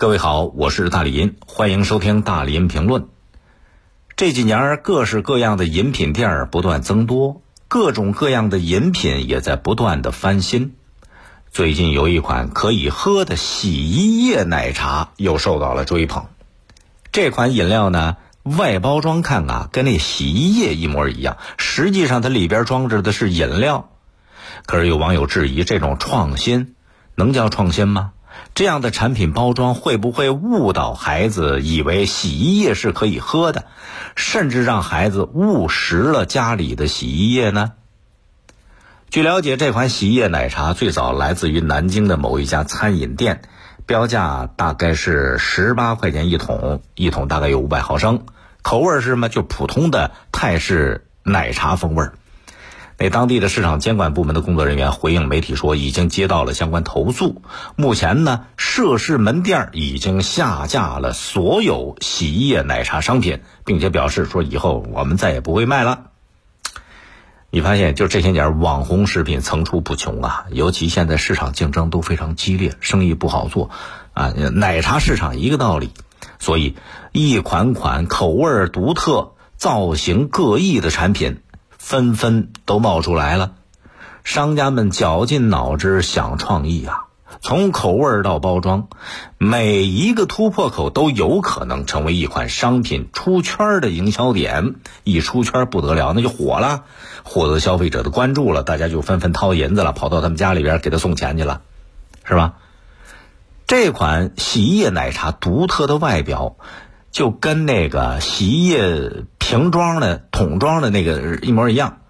[0.00, 3.08] 各位好，我是大林，欢迎收听大林评论。
[4.14, 10.76] 这几年，各式各样的饮品店不断增多，各种各样的饮品也在不断的翻新。
[11.50, 16.26] 最近有一款可以喝的洗衣液奶茶又受到了追捧。
[17.10, 23.90] 这款饮料呢，外包装看啊，跟那洗衣液一模一样，实际上它里边装着的是饮料。
[24.64, 26.76] 可是有网友质疑，这种创新
[27.16, 28.12] 能叫创新吗？
[28.54, 33.66] 这样的产品包装会不会误导孩子，以为洗衣液是可以喝的，
[34.16, 37.72] 甚至让孩子误食了家里的洗衣液呢？
[39.10, 43.40] 据了解，这款洗衣液奶茶最早来自于南京的某一家餐饮店，
[43.86, 48.26] 标价大概是十八块钱一桶，一桶大概有五百毫升，
[48.60, 49.28] 口味是什么？
[49.28, 52.06] 就普通的泰式奶茶风味。
[53.00, 57.42] 那当地的市场监管部门的工作人员回应媒体说，已经接到了相关投诉。
[57.76, 66.06] 目前呢，涉事门店已经下架了所有洗衣液奶茶商品，并且表示说以后我们再也不会卖了。
[67.50, 73.70] 你发现，就这些年网红食品层出不穷啊，尤其现在市场竞争都非常激烈，生意不好做
[74.12, 74.30] 啊。
[74.32, 75.92] 奶茶市场一个道理，
[76.40, 76.74] 所以
[77.12, 81.42] 一款款口味独特、造型各异的产品。
[81.78, 83.52] 纷纷都冒出来了，
[84.24, 87.06] 商家们绞尽脑汁想创意啊，
[87.40, 88.88] 从口味到包装，
[89.38, 94.74] 每一个突破口都有可能成为一款商品出圈的营销点。
[95.04, 96.82] 一出圈不得了，那就火了，
[97.22, 101.62] 获得消费者的关注了，大家就纷纷掏银子了，跑到他们家里边给他送钱去了，
[102.24, 102.54] 是吧？
[103.66, 106.56] 这款洗衣液奶茶独特的外表。
[107.10, 112.00] 就跟那个洗衣液瓶装的、桶装的那个一模一样，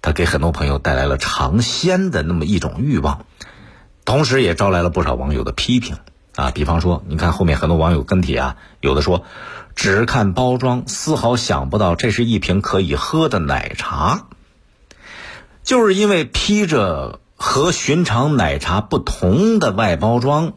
[0.00, 3.26] 它给很多朋友带来了尝鲜的那么一种欲望，
[4.04, 5.96] 同时也招来了不少网友的批评
[6.36, 6.52] 啊。
[6.52, 9.24] 比方说，你看后面很多网友跟帖啊，有的说，
[9.74, 14.28] 只看包装，丝毫想不到这是一瓶可以喝的奶茶，
[15.64, 20.52] 就是因为披着和寻常奶茶不同的外包装。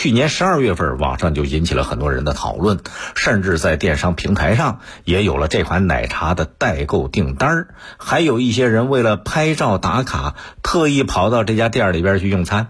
[0.00, 2.78] 去年十二月份，网上就引起了很多人的讨论，
[3.16, 7.66] 甚至在电商平台上也有了这款奶茶的代购订单
[7.96, 12.68] 还有一些人为了拍照打卡，特意跑到这家店里边去用餐，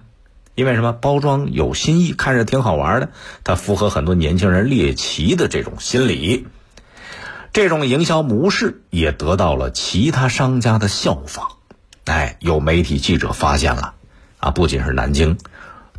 [0.54, 0.92] 因为什么？
[0.92, 3.10] 包装有新意，看着挺好玩的，
[3.44, 6.46] 它符合很多年轻人猎奇的这种心理。
[7.52, 11.48] 这种营销模式也得到了其他商家的效仿。
[12.06, 13.92] 哎，有媒体记者发现了，
[14.38, 15.36] 啊，不仅是南京。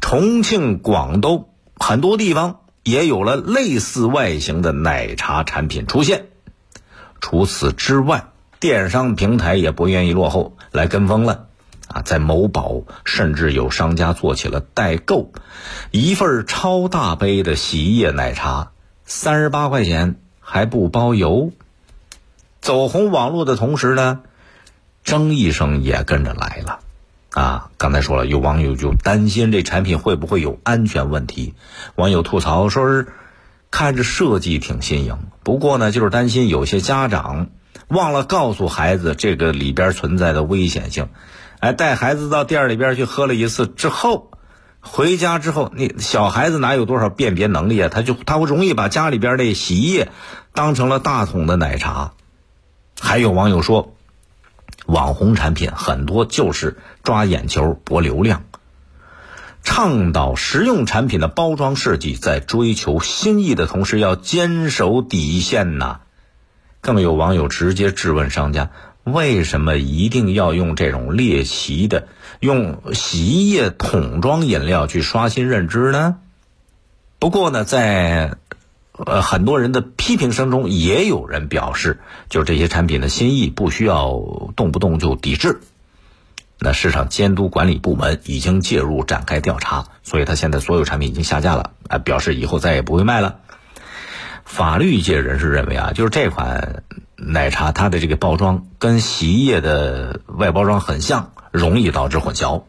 [0.01, 6.27] 重庆、广东很多地方也有了类似外形的奶茶产品出现。
[7.21, 8.27] 除此之外，
[8.59, 11.45] 电商平台也不愿意落后，来跟风了。
[11.87, 15.31] 啊，在某宝甚至有商家做起了代购，
[15.89, 18.71] 一份超大杯的洗衣液奶茶，
[19.05, 21.51] 三十八块钱还不包邮。
[22.61, 24.21] 走红网络的同时呢，
[25.03, 26.79] 争议声也跟着来了。
[27.31, 31.53] 啊，刚才说了，有网友就担心这产品会不会有安全问题。
[31.93, 33.07] 网友吐槽说是
[33.69, 37.49] 看着设计挺新颖，不过呢，就是担心有些家长
[37.87, 41.09] 忘了告诉孩子这个里边存在的危险性。
[41.59, 44.31] 哎，带孩子到店里边去喝了一次之后，
[44.79, 47.89] 回家之后，那小孩子哪有多少辨别能力啊？
[47.89, 50.09] 他就他会容易把家里边那洗衣液
[50.53, 52.13] 当成了大桶的奶茶。
[52.99, 53.93] 还有网友说。
[54.89, 58.43] 网红产品很多就是抓眼球博流量，
[59.63, 65.99] 倡导实用产品的包装设计，在追求新意的同时要坚守底线呐。
[66.81, 68.71] 更有网友直接质问商家：
[69.03, 72.07] 为什么一定要用这种猎奇的
[72.39, 76.17] 用洗衣液桶装饮料去刷新认知呢？
[77.19, 78.37] 不过呢，在。
[79.05, 81.99] 呃，很多人的批评声中，也有人表示，
[82.29, 84.09] 就这些产品的新意不需要
[84.57, 85.61] 动不动就抵制。
[86.59, 93.37] 那市场监督管理部门已经介入展开调查，所以他现在所有产品已经下架了，啊，表示以后再也不会卖了。
[94.43, 96.83] 法律界人士认为啊，就是这款
[97.15, 102.63] 奶茶它的这个包装跟洗衣液的外包装很像，容易导致混淆。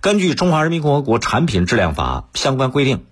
[0.00, 3.04] 根据《中华人民共和国产品质量法》相关规定。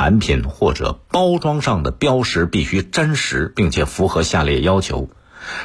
[0.00, 5.10] 产品或者包装上的标识必须真实，并且符合下列要求：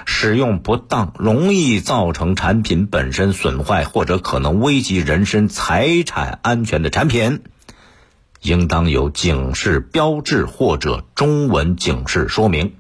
[0.05, 7.43] 使用不当、容易造成产品本身损坏或者可能危及人身财产安全的产品，
[8.41, 12.73] 应当有警示标志或者中文警示说明。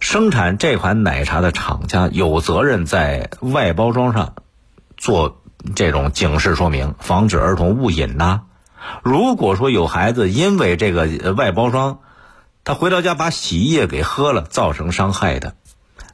[0.00, 4.34] 生产这款奶茶的厂家有责任在外包装上
[4.96, 5.40] 做
[5.76, 8.40] 这种警示说明，防止儿童误饮呐。
[9.02, 11.98] 如果说有孩子因为这个外包装，
[12.64, 15.54] 他回到家把洗衣液给喝了，造成伤害的，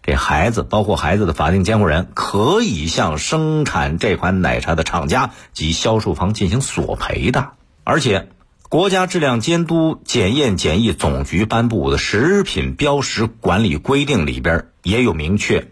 [0.03, 7.53] 这孩子包括孩子的法定监护人可以向生产这款奶茶的厂家及销售方进行索赔的。
[7.85, 8.29] 而且，
[8.69, 15.69] 国家质量监督检验检疫总局颁布的《食品标识管理规定》里边也有明确。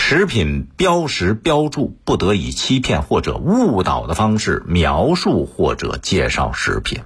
[0.00, 7.02] 食品标识标注不得以欺骗或者误导的方式描述或者介绍食品。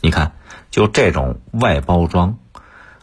[0.00, 0.32] 你看，
[0.70, 2.38] 就这种外包装，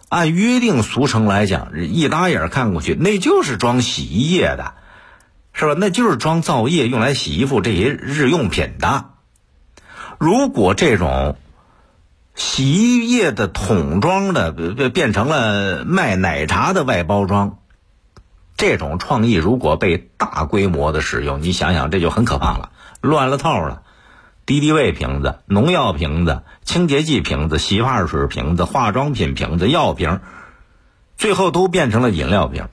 [0.09, 4.73] 按约定俗成来讲，一打眼看过去，那就是装洗衣液的，
[5.53, 5.75] 是吧？
[5.77, 9.11] 那就是装皂液用来洗衣服这些日用品的。
[10.17, 11.35] 如果这种
[12.33, 17.59] 洗衣液的桶装的变变成了卖奶茶的外包装。
[18.57, 22.71] 这种创意如果被大规模的使用，你想想这就很可怕了，
[23.01, 23.81] 乱了套了。
[24.45, 30.19] 敌敌畏瓶子、农药瓶子、清洁剂瓶子、洗发水瓶子、化妆品瓶子、药瓶，
[31.17, 32.67] 最后都变成了饮料瓶。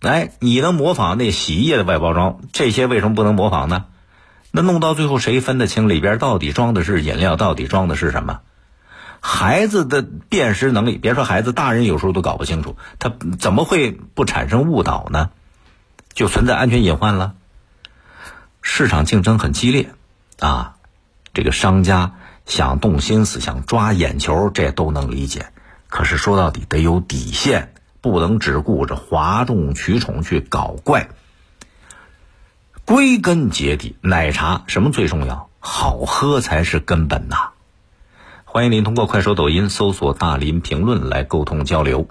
[0.00, 3.84] 哎，你能模仿那洗衣液的外包装，这些为什么不能模仿呢？
[4.50, 8.40] 那弄到最后谁分得清里边到底装的是饮料，到底装的是什么？
[9.28, 15.30] 孩子的辨识能力，别说孩子，大人有时候都搞不清楚，他怎么会不产生误导呢？
[16.14, 17.34] 就存在安全隐患了。
[18.62, 19.90] 市场竞争很激烈，
[20.38, 20.76] 啊，
[21.34, 22.12] 这个商家
[22.46, 25.50] 想动心思，想抓眼球，这都能理解。
[25.88, 31.08] 可是说到底得有底线，不能只顾着哗众取宠去搞怪。
[32.84, 35.50] 归根结底，奶茶什么最重要？
[35.58, 37.55] 好喝才是根本呐。
[38.56, 42.08] 欢迎您通过快手、抖音搜索“大林评论”来沟通交流。